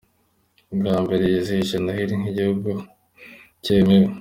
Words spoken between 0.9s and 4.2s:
mbere yizihije Noheli nk’igihugu cyemewe